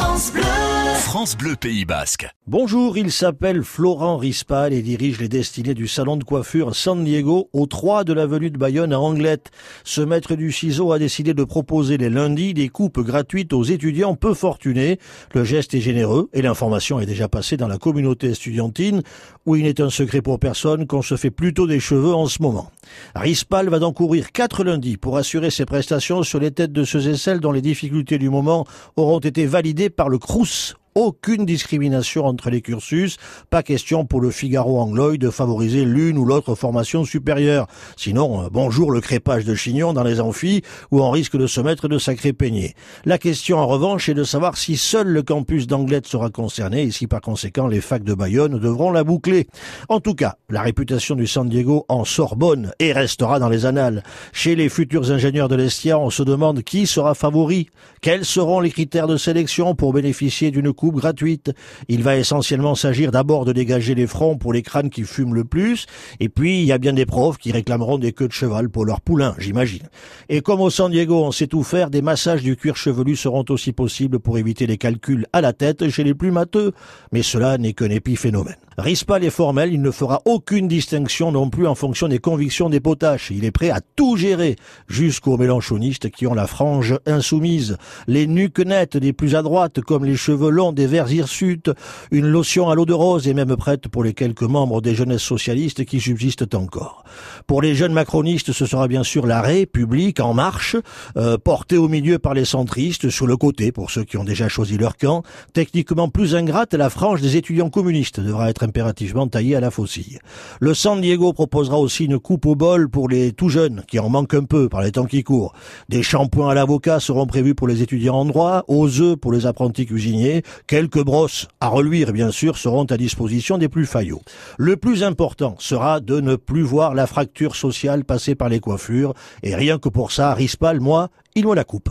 France 0.00 0.30
Bleu. 0.30 0.79
France 1.00 1.36
Bleu 1.36 1.56
Pays 1.56 1.86
Basque. 1.86 2.28
Bonjour, 2.46 2.96
il 2.96 3.10
s'appelle 3.10 3.64
Florent 3.64 4.16
Rispal 4.16 4.72
et 4.72 4.82
dirige 4.82 5.18
les 5.18 5.28
destinées 5.28 5.74
du 5.74 5.88
salon 5.88 6.16
de 6.16 6.24
coiffure 6.24 6.76
San 6.76 7.02
Diego 7.04 7.48
au 7.52 7.66
3 7.66 8.04
de 8.04 8.12
l'avenue 8.12 8.50
de 8.50 8.58
Bayonne 8.58 8.92
à 8.92 9.00
Anglette. 9.00 9.50
Ce 9.82 10.00
maître 10.00 10.36
du 10.36 10.52
ciseau 10.52 10.92
a 10.92 10.98
décidé 10.98 11.34
de 11.34 11.42
proposer 11.42 11.96
les 11.96 12.10
lundis 12.10 12.54
des 12.54 12.68
coupes 12.68 13.00
gratuites 13.00 13.52
aux 13.52 13.64
étudiants 13.64 14.14
peu 14.14 14.34
fortunés. 14.34 14.98
Le 15.34 15.42
geste 15.42 15.74
est 15.74 15.80
généreux 15.80 16.28
et 16.32 16.42
l'information 16.42 17.00
est 17.00 17.06
déjà 17.06 17.28
passée 17.28 17.56
dans 17.56 17.68
la 17.68 17.78
communauté 17.78 18.28
estudiantine 18.28 19.02
où 19.46 19.56
il 19.56 19.64
n'est 19.64 19.80
un 19.80 19.90
secret 19.90 20.22
pour 20.22 20.38
personne 20.38 20.86
qu'on 20.86 21.02
se 21.02 21.16
fait 21.16 21.30
plutôt 21.30 21.66
des 21.66 21.80
cheveux 21.80 22.14
en 22.14 22.26
ce 22.26 22.42
moment. 22.42 22.70
Rispal 23.16 23.68
va 23.68 23.78
donc 23.78 23.96
courir 23.96 24.32
quatre 24.32 24.64
lundis 24.64 24.96
pour 24.96 25.16
assurer 25.16 25.50
ses 25.50 25.64
prestations 25.64 26.22
sur 26.22 26.38
les 26.38 26.50
têtes 26.50 26.72
de 26.72 26.84
ceux 26.84 27.08
et 27.08 27.16
celles 27.16 27.40
dont 27.40 27.52
les 27.52 27.62
difficultés 27.62 28.18
du 28.18 28.28
moment 28.28 28.66
auront 28.96 29.18
été 29.18 29.46
validées 29.46 29.90
par 29.90 30.08
le 30.08 30.18
CRUS 30.18 30.76
aucune 30.94 31.46
discrimination 31.46 32.26
entre 32.26 32.50
les 32.50 32.62
cursus, 32.62 33.16
pas 33.48 33.62
question 33.62 34.04
pour 34.04 34.20
le 34.20 34.30
Figaro 34.30 34.78
anglois 34.80 35.00
de 35.16 35.30
favoriser 35.30 35.84
l'une 35.84 36.18
ou 36.18 36.24
l'autre 36.24 36.54
formation 36.54 37.04
supérieure. 37.04 37.66
Sinon, 37.96 38.44
euh, 38.44 38.48
bonjour 38.52 38.90
le 38.90 39.00
crépage 39.00 39.44
de 39.44 39.54
chignon 39.54 39.92
dans 39.92 40.02
les 40.02 40.20
amphis 40.20 40.62
où 40.90 41.00
on 41.00 41.10
risque 41.10 41.36
de 41.36 41.46
se 41.46 41.60
mettre 41.60 41.88
de 41.88 41.98
sacrés 41.98 42.32
peignets. 42.32 42.74
La 43.04 43.18
question 43.18 43.58
en 43.58 43.66
revanche 43.66 44.08
est 44.08 44.14
de 44.14 44.24
savoir 44.24 44.56
si 44.56 44.76
seul 44.76 45.08
le 45.08 45.22
campus 45.22 45.66
d'Anglette 45.66 46.06
sera 46.06 46.30
concerné 46.30 46.82
et 46.82 46.90
si 46.90 47.06
par 47.06 47.20
conséquent 47.20 47.66
les 47.66 47.80
facs 47.80 48.04
de 48.04 48.14
Bayonne 48.14 48.58
devront 48.58 48.90
la 48.90 49.04
boucler. 49.04 49.46
En 49.88 50.00
tout 50.00 50.14
cas, 50.14 50.36
la 50.48 50.62
réputation 50.62 51.14
du 51.14 51.26
San 51.26 51.48
Diego 51.48 51.84
en 51.88 52.04
Sorbonne 52.04 52.72
et 52.78 52.92
restera 52.92 53.38
dans 53.38 53.48
les 53.48 53.66
annales. 53.66 54.02
Chez 54.32 54.54
les 54.54 54.68
futurs 54.68 55.10
ingénieurs 55.10 55.48
de 55.48 55.56
l'Estia, 55.56 55.98
on 55.98 56.10
se 56.10 56.22
demande 56.22 56.62
qui 56.62 56.86
sera 56.86 57.14
favori, 57.14 57.68
quels 58.00 58.24
seront 58.24 58.60
les 58.60 58.70
critères 58.70 59.06
de 59.06 59.16
sélection 59.16 59.74
pour 59.74 59.92
bénéficier 59.92 60.50
d'une 60.50 60.72
coupe 60.80 60.96
gratuite. 60.96 61.52
Il 61.88 62.02
va 62.02 62.16
essentiellement 62.16 62.74
s'agir 62.74 63.10
d'abord 63.10 63.44
de 63.44 63.52
dégager 63.52 63.94
les 63.94 64.06
fronts 64.06 64.38
pour 64.38 64.54
les 64.54 64.62
crânes 64.62 64.88
qui 64.88 65.02
fument 65.02 65.34
le 65.34 65.44
plus, 65.44 65.84
et 66.20 66.30
puis 66.30 66.60
il 66.60 66.64
y 66.64 66.72
a 66.72 66.78
bien 66.78 66.94
des 66.94 67.04
profs 67.04 67.36
qui 67.36 67.52
réclameront 67.52 67.98
des 67.98 68.12
queues 68.12 68.28
de 68.28 68.32
cheval 68.32 68.70
pour 68.70 68.86
leur 68.86 69.02
poulain, 69.02 69.34
j'imagine. 69.38 69.86
Et 70.30 70.40
comme 70.40 70.62
au 70.62 70.70
San 70.70 70.90
Diego 70.90 71.22
on 71.22 71.32
sait 71.32 71.48
tout 71.48 71.62
faire, 71.62 71.90
des 71.90 72.00
massages 72.00 72.42
du 72.42 72.56
cuir 72.56 72.76
chevelu 72.76 73.14
seront 73.14 73.44
aussi 73.50 73.72
possibles 73.72 74.20
pour 74.20 74.38
éviter 74.38 74.66
les 74.66 74.78
calculs 74.78 75.26
à 75.34 75.42
la 75.42 75.52
tête 75.52 75.86
chez 75.90 76.02
les 76.02 76.14
plus 76.14 76.30
matheux, 76.30 76.72
mais 77.12 77.22
cela 77.22 77.58
n'est 77.58 77.74
qu'un 77.74 77.90
épiphénomène. 77.90 78.56
Rispal 78.78 79.24
est 79.24 79.30
formel, 79.30 79.74
il 79.74 79.82
ne 79.82 79.90
fera 79.90 80.22
aucune 80.24 80.66
distinction 80.66 81.32
non 81.32 81.50
plus 81.50 81.66
en 81.66 81.74
fonction 81.74 82.08
des 82.08 82.18
convictions 82.18 82.70
des 82.70 82.80
potaches. 82.80 83.30
Il 83.30 83.44
est 83.44 83.50
prêt 83.50 83.68
à 83.68 83.80
tout 83.96 84.16
gérer, 84.16 84.56
jusqu'aux 84.88 85.36
mélanchonistes 85.36 86.08
qui 86.08 86.26
ont 86.26 86.32
la 86.32 86.46
frange 86.46 86.98
insoumise, 87.04 87.76
les 88.06 88.26
nuques 88.26 88.60
nettes 88.60 88.96
des 88.96 89.12
plus 89.12 89.34
à 89.34 89.42
droite, 89.42 89.82
comme 89.82 90.06
les 90.06 90.16
cheveux 90.16 90.48
longs 90.48 90.69
des 90.72 90.86
verts 90.86 91.10
hirsutes, 91.10 91.70
une 92.10 92.26
lotion 92.26 92.68
à 92.68 92.74
l'eau 92.74 92.86
de 92.86 92.92
rose 92.92 93.28
et 93.28 93.34
même 93.34 93.56
prête 93.56 93.88
pour 93.88 94.04
les 94.04 94.14
quelques 94.14 94.42
membres 94.42 94.80
des 94.80 94.94
jeunesses 94.94 95.22
socialistes 95.22 95.84
qui 95.84 96.00
subsistent 96.00 96.54
encore. 96.54 97.04
Pour 97.46 97.62
les 97.62 97.74
jeunes 97.74 97.92
macronistes, 97.92 98.52
ce 98.52 98.66
sera 98.66 98.88
bien 98.88 99.02
sûr 99.02 99.26
la 99.26 99.40
République 99.40 100.20
en 100.20 100.34
marche, 100.34 100.76
euh, 101.16 101.38
portée 101.38 101.76
au 101.76 101.88
milieu 101.88 102.18
par 102.18 102.34
les 102.34 102.44
centristes, 102.44 103.10
sur 103.10 103.26
le 103.26 103.36
côté 103.36 103.72
pour 103.72 103.90
ceux 103.90 104.04
qui 104.04 104.16
ont 104.16 104.24
déjà 104.24 104.48
choisi 104.48 104.78
leur 104.78 104.96
camp. 104.96 105.22
Techniquement 105.52 106.08
plus 106.08 106.34
ingrate, 106.34 106.74
la 106.74 106.90
frange 106.90 107.20
des 107.20 107.36
étudiants 107.36 107.70
communistes 107.70 108.20
devra 108.20 108.50
être 108.50 108.62
impérativement 108.62 109.26
taillé 109.26 109.56
à 109.56 109.60
la 109.60 109.70
faucille. 109.70 110.18
Le 110.60 110.74
San 110.74 111.00
Diego 111.00 111.32
proposera 111.32 111.78
aussi 111.78 112.04
une 112.04 112.18
coupe 112.18 112.46
au 112.46 112.54
bol 112.54 112.88
pour 112.88 113.08
les 113.08 113.32
tout 113.32 113.48
jeunes, 113.48 113.82
qui 113.88 113.98
en 113.98 114.08
manquent 114.08 114.34
un 114.34 114.44
peu 114.44 114.68
par 114.68 114.82
les 114.82 114.92
temps 114.92 115.06
qui 115.06 115.22
courent. 115.22 115.52
Des 115.88 116.02
shampoings 116.02 116.50
à 116.50 116.54
l'avocat 116.54 117.00
seront 117.00 117.26
prévus 117.26 117.54
pour 117.54 117.68
les 117.68 117.82
étudiants 117.82 118.16
en 118.16 118.24
droit, 118.24 118.64
aux 118.68 119.00
œufs 119.00 119.16
pour 119.16 119.32
les 119.32 119.46
apprentis 119.46 119.86
cuisiniers, 119.86 120.42
quelques 120.66 121.02
brosses 121.02 121.48
à 121.60 121.68
reluire 121.68 122.12
bien 122.12 122.30
sûr 122.30 122.58
seront 122.58 122.84
à 122.84 122.96
disposition 122.96 123.58
des 123.58 123.68
plus 123.68 123.86
faillots. 123.86 124.22
Le 124.58 124.76
plus 124.76 125.02
important 125.02 125.56
sera 125.58 126.00
de 126.00 126.20
ne 126.20 126.36
plus 126.36 126.62
voir 126.62 126.94
la 126.94 127.06
fracture 127.06 127.56
sociale 127.56 128.04
passer 128.04 128.34
par 128.34 128.48
les 128.48 128.60
coiffures, 128.60 129.14
et 129.42 129.54
rien 129.54 129.78
que 129.78 129.88
pour 129.88 130.12
ça, 130.12 130.34
Rispal, 130.34 130.80
moi, 130.80 131.08
il 131.34 131.46
me 131.46 131.54
la 131.54 131.64
coupe. 131.64 131.88